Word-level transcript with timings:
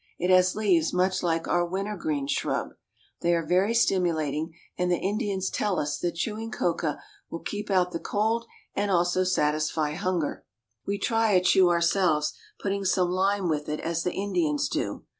It 0.17 0.31
has 0.31 0.55
leaves 0.55 0.91
much 0.93 1.21
like 1.21 1.47
our 1.47 1.63
winter 1.63 1.95
green 1.95 2.25
shrub. 2.25 2.69
They 3.19 3.35
are 3.35 3.45
very 3.45 3.75
stimulating, 3.75 4.55
and 4.75 4.89
the 4.91 4.97
Indians 4.97 5.51
tell 5.51 5.77
us 5.77 5.99
that 5.99 6.15
chewing 6.15 6.49
coca 6.49 7.03
will 7.29 7.37
keep 7.41 7.69
out 7.69 7.91
the 7.91 7.99
cold 7.99 8.47
and 8.73 8.89
also 8.89 9.23
satisfy 9.23 9.91
hunger. 9.91 10.43
We 10.87 10.97
try 10.97 11.33
a 11.33 11.39
chew 11.43 11.69
ourselves, 11.69 12.33
putting 12.59 12.83
some 12.83 13.11
lime 13.11 13.47
with 13.47 13.69
it 13.69 13.79
as 13.79 14.01
the 14.03 14.13
Indians 14.13 14.67
do. 14.69 15.05